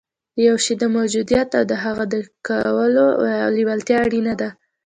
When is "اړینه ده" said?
4.05-4.49